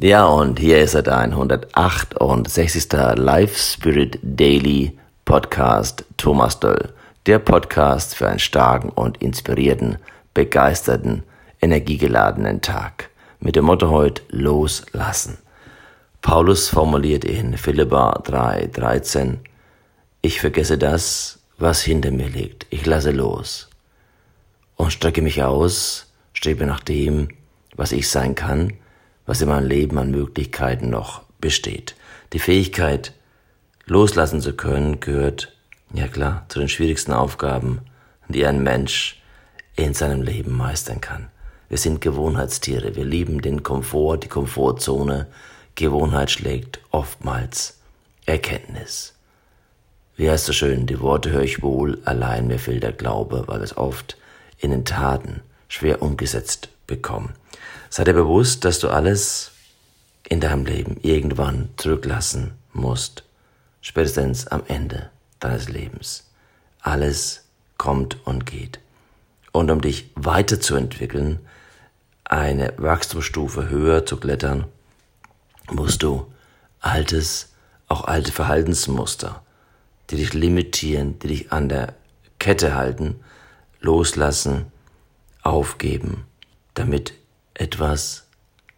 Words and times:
Ja, 0.00 0.26
und 0.26 0.60
hier 0.60 0.78
ist 0.78 0.94
er 0.94 1.02
dein 1.02 1.32
168. 1.32 2.92
Life 3.16 3.58
Spirit 3.58 4.20
Daily 4.22 4.96
Podcast 5.24 6.04
Thomas 6.16 6.60
Döll. 6.60 6.90
Der 7.26 7.40
Podcast 7.40 8.14
für 8.14 8.28
einen 8.28 8.38
starken 8.38 8.90
und 8.90 9.20
inspirierten, 9.20 9.98
begeisterten, 10.34 11.24
energiegeladenen 11.60 12.60
Tag. 12.60 13.10
Mit 13.40 13.56
dem 13.56 13.64
Motto 13.64 13.90
heute 13.90 14.22
Loslassen. 14.28 15.38
Paulus 16.22 16.68
formuliert 16.68 17.24
in 17.24 17.58
Philippa 17.58 18.22
3,13 18.24 19.38
Ich 20.22 20.40
vergesse 20.40 20.78
das, 20.78 21.40
was 21.58 21.82
hinter 21.82 22.12
mir 22.12 22.28
liegt. 22.28 22.68
Ich 22.70 22.86
lasse 22.86 23.10
los 23.10 23.68
und 24.76 24.92
strecke 24.92 25.22
mich 25.22 25.42
aus, 25.42 26.12
strebe 26.34 26.66
nach 26.66 26.84
dem, 26.84 27.30
was 27.74 27.90
ich 27.90 28.08
sein 28.08 28.36
kann, 28.36 28.74
was 29.28 29.42
in 29.42 29.48
meinem 29.48 29.68
Leben 29.68 29.98
an 29.98 30.10
Möglichkeiten 30.10 30.88
noch 30.88 31.20
besteht. 31.38 31.94
Die 32.32 32.38
Fähigkeit, 32.38 33.12
loslassen 33.84 34.40
zu 34.40 34.54
können, 34.54 35.00
gehört, 35.00 35.54
ja 35.92 36.08
klar, 36.08 36.46
zu 36.48 36.60
den 36.60 36.70
schwierigsten 36.70 37.12
Aufgaben, 37.12 37.82
die 38.28 38.46
ein 38.46 38.62
Mensch 38.62 39.22
in 39.76 39.92
seinem 39.92 40.22
Leben 40.22 40.56
meistern 40.56 41.02
kann. 41.02 41.28
Wir 41.68 41.76
sind 41.76 42.00
Gewohnheitstiere, 42.00 42.96
wir 42.96 43.04
lieben 43.04 43.42
den 43.42 43.62
Komfort, 43.62 44.20
die 44.20 44.28
Komfortzone. 44.28 45.26
Gewohnheit 45.74 46.30
schlägt 46.30 46.80
oftmals 46.90 47.80
Erkenntnis. 48.24 49.14
Wie 50.16 50.30
heißt 50.30 50.46
so 50.46 50.54
schön, 50.54 50.86
die 50.86 51.00
Worte 51.00 51.32
höre 51.32 51.42
ich 51.42 51.62
wohl, 51.62 52.00
allein 52.06 52.46
mir 52.46 52.58
fehlt 52.58 52.82
der 52.82 52.92
Glaube, 52.92 53.44
weil 53.46 53.60
es 53.60 53.76
oft 53.76 54.16
in 54.56 54.70
den 54.70 54.86
Taten 54.86 55.42
schwer 55.68 56.00
umgesetzt 56.00 56.70
bekommen. 56.86 57.34
Sei 57.90 58.04
dir 58.04 58.14
bewusst, 58.14 58.64
dass 58.64 58.78
du 58.80 58.88
alles 58.88 59.52
in 60.28 60.40
deinem 60.40 60.66
Leben 60.66 60.98
irgendwann 61.02 61.70
zurücklassen 61.76 62.52
musst. 62.72 63.24
Spätestens 63.80 64.46
am 64.46 64.62
Ende 64.68 65.10
deines 65.40 65.68
Lebens. 65.68 66.24
Alles 66.80 67.44
kommt 67.78 68.26
und 68.26 68.44
geht. 68.44 68.80
Und 69.52 69.70
um 69.70 69.80
dich 69.80 70.10
weiterzuentwickeln, 70.14 71.40
eine 72.24 72.74
Wachstumsstufe 72.76 73.70
höher 73.70 74.04
zu 74.04 74.18
klettern, 74.18 74.66
musst 75.70 76.02
du 76.02 76.30
altes, 76.80 77.52
auch 77.88 78.04
alte 78.04 78.32
Verhaltensmuster, 78.32 79.42
die 80.10 80.16
dich 80.16 80.34
limitieren, 80.34 81.18
die 81.20 81.28
dich 81.28 81.52
an 81.52 81.68
der 81.68 81.94
Kette 82.38 82.74
halten, 82.74 83.20
loslassen, 83.80 84.66
aufgeben, 85.42 86.24
damit 86.74 87.14
etwas 87.58 88.24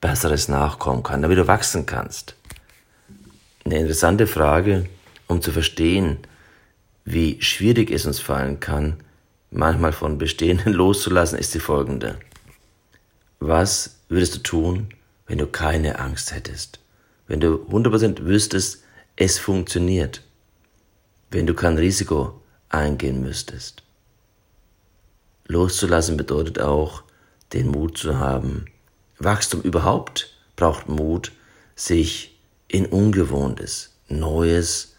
Besseres 0.00 0.48
nachkommen 0.48 1.02
kann, 1.02 1.22
damit 1.22 1.38
du 1.38 1.46
wachsen 1.46 1.86
kannst. 1.86 2.34
Eine 3.64 3.78
interessante 3.78 4.26
Frage, 4.26 4.88
um 5.28 5.40
zu 5.40 5.52
verstehen, 5.52 6.18
wie 7.04 7.40
schwierig 7.40 7.90
es 7.90 8.06
uns 8.06 8.18
fallen 8.18 8.58
kann, 8.58 8.96
manchmal 9.50 9.92
von 9.92 10.18
Bestehenden 10.18 10.72
loszulassen, 10.72 11.38
ist 11.38 11.54
die 11.54 11.60
folgende. 11.60 12.18
Was 13.38 13.98
würdest 14.08 14.34
du 14.36 14.38
tun, 14.40 14.88
wenn 15.26 15.38
du 15.38 15.46
keine 15.46 15.98
Angst 15.98 16.32
hättest? 16.34 16.80
Wenn 17.28 17.40
du 17.40 17.66
100% 17.70 18.24
wüsstest, 18.24 18.82
es 19.16 19.38
funktioniert? 19.38 20.22
Wenn 21.30 21.46
du 21.46 21.54
kein 21.54 21.78
Risiko 21.78 22.40
eingehen 22.68 23.22
müsstest? 23.22 23.82
Loszulassen 25.46 26.16
bedeutet 26.16 26.60
auch, 26.60 27.04
den 27.52 27.68
Mut 27.68 27.98
zu 27.98 28.18
haben. 28.18 28.66
Wachstum 29.18 29.60
überhaupt 29.62 30.34
braucht 30.56 30.88
Mut, 30.88 31.32
sich 31.74 32.38
in 32.68 32.86
Ungewohntes, 32.86 33.94
Neues 34.08 34.96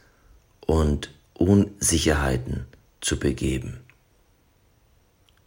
und 0.65 1.11
Unsicherheiten 1.33 2.65
zu 3.01 3.19
begeben. 3.19 3.79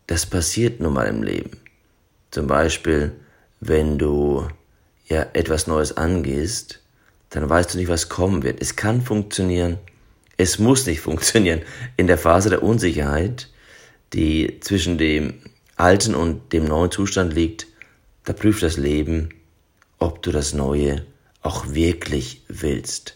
Das 0.06 0.26
passiert 0.26 0.80
nun 0.80 0.94
mal 0.94 1.06
im 1.06 1.22
Leben. 1.22 1.58
Zum 2.30 2.46
Beispiel, 2.46 3.12
wenn 3.60 3.98
du 3.98 4.46
ja 5.08 5.26
etwas 5.32 5.66
Neues 5.66 5.96
angehst, 5.96 6.80
dann 7.30 7.48
weißt 7.48 7.74
du 7.74 7.78
nicht, 7.78 7.88
was 7.88 8.08
kommen 8.08 8.42
wird. 8.42 8.60
Es 8.60 8.76
kann 8.76 9.02
funktionieren, 9.02 9.78
es 10.36 10.58
muss 10.58 10.86
nicht 10.86 11.00
funktionieren. 11.08 11.62
In 11.96 12.06
der 12.06 12.18
Phase 12.18 12.50
der 12.50 12.62
Unsicherheit, 12.62 13.48
die 14.12 14.60
zwischen 14.60 14.98
dem 14.98 15.34
alten 15.76 16.14
und 16.14 16.52
dem 16.52 16.64
neuen 16.64 16.90
Zustand 16.90 17.32
liegt, 17.34 17.66
da 18.24 18.32
prüft 18.32 18.62
das 18.62 18.76
Leben, 18.76 19.28
ob 19.98 20.22
du 20.22 20.32
das 20.32 20.52
Neue 20.52 21.06
auch 21.42 21.68
wirklich 21.68 22.42
willst. 22.48 23.14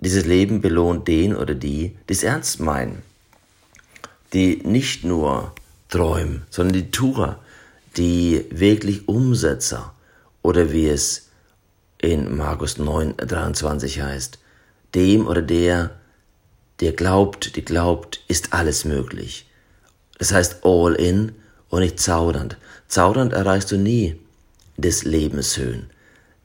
Dieses 0.00 0.24
Leben 0.24 0.60
belohnt 0.60 1.08
den 1.08 1.34
oder 1.34 1.54
die, 1.54 1.96
die 2.08 2.12
es 2.12 2.22
ernst 2.22 2.60
meinen, 2.60 3.02
die 4.32 4.62
nicht 4.62 5.04
nur 5.04 5.52
träumen, 5.88 6.44
sondern 6.50 6.74
die 6.74 6.90
Turer, 6.90 7.40
die 7.96 8.44
wirklich 8.50 9.08
Umsetzer 9.08 9.92
oder 10.42 10.72
wie 10.72 10.88
es 10.88 11.28
in 12.00 12.36
Markus 12.36 12.78
9, 12.78 13.16
23 13.16 14.00
heißt, 14.00 14.38
dem 14.94 15.26
oder 15.26 15.42
der, 15.42 15.98
der 16.80 16.92
glaubt, 16.92 17.56
die 17.56 17.64
glaubt, 17.64 18.22
ist 18.28 18.52
alles 18.52 18.84
möglich. 18.84 19.47
Das 20.18 20.32
heißt 20.32 20.64
all 20.64 20.94
in 20.94 21.32
und 21.68 21.80
nicht 21.80 22.00
zaudernd. 22.00 22.56
Zaudernd 22.88 23.32
erreichst 23.32 23.70
du 23.70 23.76
nie 23.76 24.20
des 24.76 25.04
Lebens 25.04 25.56
Höhen. 25.56 25.90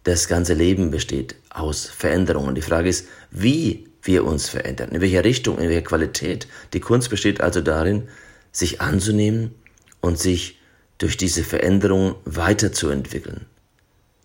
Das 0.03 0.28
ganze 0.28 0.53
Leben 0.53 0.91
besteht 0.91 1.35
aus 1.50 1.85
Veränderungen. 1.85 2.56
Die 2.56 2.62
Frage 2.62 2.89
ist, 2.89 3.07
wie 3.31 3.88
wir 4.01 4.25
uns 4.25 4.50
verändern, 4.50 4.89
in 4.89 5.01
welcher 5.01 5.23
Richtung, 5.23 5.57
in 5.59 5.69
welcher 5.69 5.81
Qualität. 5.81 6.47
Die 6.73 6.81
Kunst 6.81 7.09
besteht 7.09 7.41
also 7.41 7.62
darin, 7.62 8.09
sich 8.51 8.81
anzunehmen 8.81 9.56
und 10.01 10.19
sich 10.19 10.59
durch 10.97 11.16
diese 11.16 11.44
Veränderung 11.44 12.16
weiterzuentwickeln. 12.25 13.45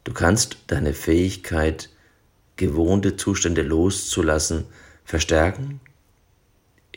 Du 0.04 0.12
kannst 0.12 0.58
deine 0.66 0.94
Fähigkeit, 0.94 1.90
gewohnte 2.56 3.16
Zustände 3.16 3.62
loszulassen, 3.62 4.64
verstärken 5.04 5.80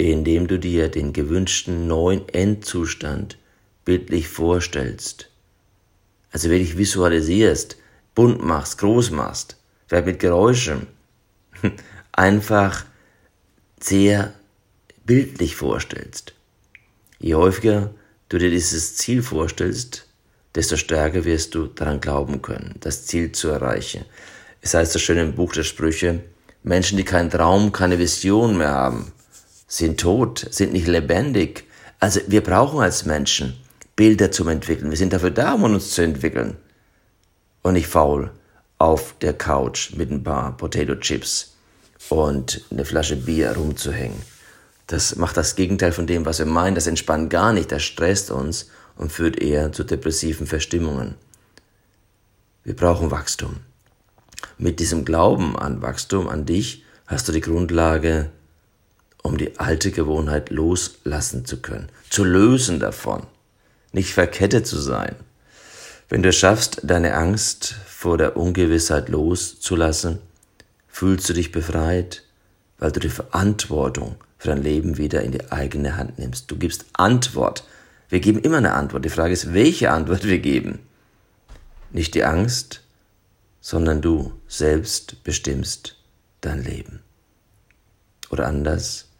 indem 0.10 0.48
du 0.48 0.58
dir 0.58 0.90
den 0.90 1.14
gewünschten 1.14 1.88
neuen 1.88 2.28
Endzustand 2.30 3.38
bildlich 3.86 4.28
vorstellst. 4.28 5.30
Also 6.32 6.50
wirklich 6.50 6.78
visualisierst, 6.78 7.78
bunt 8.16 8.44
machst, 8.44 8.78
groß 8.80 9.12
machst, 9.12 9.58
vielleicht 9.88 10.06
mit 10.06 10.20
Geräuschen, 10.20 10.88
einfach 12.12 12.86
sehr 13.80 14.34
bildlich 15.06 15.56
vorstellst. 15.56 16.34
Je 17.20 17.36
häufiger 17.36 17.94
du 18.30 18.38
dir 18.38 18.50
dieses 18.50 18.96
Ziel 18.96 19.22
vorstellst, 19.22 20.08
desto 20.56 20.78
stärker 20.78 21.26
wirst 21.26 21.54
du 21.56 21.68
daran 21.68 22.02
glauben 22.02 22.42
können, 22.42 22.76
das 22.80 23.06
Ziel 23.06 23.32
zu 23.32 23.50
erreichen. 23.50 24.06
Es 24.62 24.74
heißt 24.74 24.94
so 24.94 25.00
schön 25.00 25.18
im 25.18 25.36
Buch 25.36 25.54
der 25.54 25.64
Sprüche, 25.64 26.22
Menschen, 26.64 26.98
die 26.98 27.04
keinen 27.04 27.30
Traum, 27.30 27.72
keine 27.72 27.98
Vision 28.00 28.58
mehr 28.58 28.72
haben, 28.72 29.12
sind 29.72 30.02
tot, 30.02 30.48
sind 30.52 30.74
nicht 30.74 30.88
lebendig. 30.88 31.64
Also 32.00 32.20
wir 32.28 32.42
brauchen 32.42 32.82
als 32.82 33.06
Menschen 33.06 33.58
Bilder 33.96 34.30
zum 34.30 34.50
Entwickeln. 34.50 34.90
Wir 34.90 34.98
sind 34.98 35.14
dafür 35.14 35.32
da, 35.32 35.54
um 35.54 35.64
uns 35.64 35.92
zu 35.92 36.02
entwickeln. 36.02 36.58
Und 37.62 37.74
nicht 37.74 37.88
faul 37.88 38.32
auf 38.80 39.16
der 39.22 39.34
Couch 39.34 39.94
mit 39.96 40.12
ein 40.12 40.24
paar 40.24 40.58
Potato 40.58 40.96
Chips 40.96 41.56
und 42.10 42.66
eine 42.70 42.84
Flasche 42.84 43.16
Bier 43.16 43.54
rumzuhängen. 43.54 44.22
Das 44.88 45.16
macht 45.16 45.38
das 45.38 45.56
Gegenteil 45.56 45.94
von 45.94 46.06
dem, 46.06 46.26
was 46.26 46.40
wir 46.40 46.48
meinen. 46.48 46.76
Das 46.76 46.88
entspannt 46.88 47.30
gar 47.30 47.54
nicht, 47.54 47.72
das 47.72 47.84
stresst 47.84 48.30
uns 48.30 48.70
und 48.98 49.12
führt 49.12 49.42
eher 49.42 49.72
zu 49.72 49.86
depressiven 49.86 50.48
Verstimmungen. 50.48 51.16
Wir 52.66 52.76
brauchen 52.76 53.10
Wachstum. 53.10 53.58
Mit 54.58 54.82
diesem 54.82 55.06
Glauben 55.06 55.58
an 55.58 55.82
Wachstum, 55.82 56.28
an 56.28 56.46
dich, 56.46 56.84
hast 57.08 57.30
du 57.30 57.32
die 57.32 57.42
Grundlage 57.42 58.32
um 59.32 59.38
die 59.38 59.58
alte 59.58 59.92
Gewohnheit 59.92 60.50
loslassen 60.50 61.46
zu 61.46 61.62
können, 61.62 61.88
zu 62.10 62.26
lösen 62.26 62.82
davon, 62.82 63.26
nicht 63.94 64.14
verkettet 64.14 64.68
zu 64.68 64.78
sein. 64.78 65.16
Wenn 66.10 66.22
du 66.22 66.30
es 66.30 66.36
schaffst, 66.36 66.82
deine 66.84 67.14
Angst 67.14 67.76
vor 67.88 68.18
der 68.18 68.36
Ungewissheit 68.36 69.08
loszulassen, 69.08 70.20
fühlst 70.90 71.30
du 71.30 71.34
dich 71.34 71.54
befreit, 71.54 72.24
weil 72.78 72.92
du 72.92 73.00
die 73.00 73.08
Verantwortung 73.08 74.16
für 74.38 74.50
dein 74.50 74.62
Leben 74.62 74.98
wieder 74.98 75.22
in 75.22 75.32
die 75.32 75.50
eigene 75.50 75.96
Hand 75.96 76.20
nimmst. 76.20 76.52
Du 76.52 76.58
gibst 76.58 76.84
Antwort. 76.92 77.64
Wir 78.10 78.20
geben 78.20 78.40
immer 78.40 78.58
eine 78.58 78.74
Antwort. 78.74 79.06
Die 79.06 79.10
Frage 79.10 79.32
ist, 79.32 79.54
welche 79.54 79.92
Antwort 79.92 80.26
wir 80.26 80.40
geben. 80.40 80.80
Nicht 81.92 82.16
die 82.16 82.26
Angst, 82.26 82.82
sondern 83.62 84.02
du 84.02 84.34
selbst 84.50 85.24
bestimmst 85.24 85.96
dein 86.42 86.62
Leben. 86.62 87.00
Oder 88.30 88.48
anders, 88.48 89.11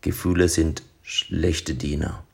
Gefühle 0.00 0.48
sind 0.48 0.82
schlechte 1.02 1.74
Diener. 1.74 2.24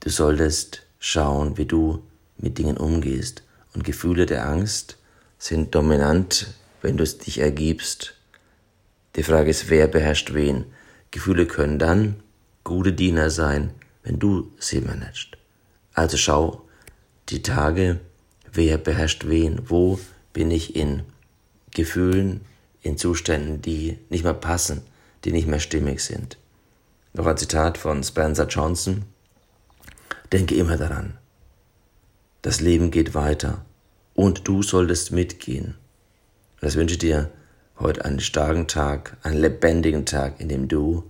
Du 0.00 0.10
solltest 0.10 0.86
schauen, 0.98 1.56
wie 1.56 1.66
du 1.66 2.02
mit 2.38 2.58
Dingen 2.58 2.76
umgehst. 2.76 3.42
Und 3.74 3.84
Gefühle 3.84 4.26
der 4.26 4.48
Angst 4.48 4.98
sind 5.38 5.74
dominant, 5.74 6.54
wenn 6.82 6.96
du 6.96 7.04
es 7.04 7.18
dich 7.18 7.38
ergibst. 7.38 8.14
Die 9.16 9.22
Frage 9.22 9.50
ist, 9.50 9.70
wer 9.70 9.88
beherrscht 9.88 10.34
wen? 10.34 10.66
Gefühle 11.10 11.46
können 11.46 11.78
dann 11.78 12.16
gute 12.64 12.92
Diener 12.92 13.30
sein, 13.30 13.70
wenn 14.02 14.18
du 14.18 14.52
sie 14.58 14.80
managst. 14.80 15.36
Also 15.94 16.16
schau 16.16 16.62
die 17.28 17.42
Tage, 17.42 18.00
wer 18.52 18.78
beherrscht 18.78 19.26
wen, 19.26 19.60
wo 19.68 19.98
bin 20.32 20.50
ich 20.50 20.76
in 20.76 21.02
Gefühlen, 21.72 22.42
in 22.82 22.96
Zuständen, 22.96 23.62
die 23.62 23.98
nicht 24.08 24.24
mehr 24.24 24.34
passen, 24.34 24.82
die 25.24 25.32
nicht 25.32 25.46
mehr 25.46 25.60
stimmig 25.60 26.00
sind. 26.00 26.36
Noch 27.14 27.26
ein 27.26 27.36
Zitat 27.36 27.76
von 27.76 28.02
Spencer 28.02 28.46
Johnson. 28.46 29.04
Denke 30.32 30.54
immer 30.54 30.78
daran. 30.78 31.18
Das 32.40 32.60
Leben 32.60 32.90
geht 32.90 33.14
weiter 33.14 33.64
und 34.14 34.48
du 34.48 34.62
solltest 34.62 35.12
mitgehen. 35.12 35.76
das 36.60 36.76
wünsche 36.76 36.96
dir 36.96 37.30
heute 37.78 38.04
einen 38.04 38.20
starken 38.20 38.66
Tag, 38.66 39.18
einen 39.22 39.38
lebendigen 39.38 40.06
Tag, 40.06 40.40
in 40.40 40.48
dem 40.48 40.68
du 40.68 41.04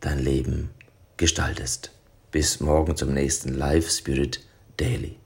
dein 0.00 0.20
Leben 0.20 0.70
gestaltest. 1.16 1.90
Bis 2.30 2.60
morgen 2.60 2.94
zum 2.94 3.12
nächsten 3.12 3.52
Live 3.52 3.90
Spirit 3.90 4.40
Daily. 4.76 5.16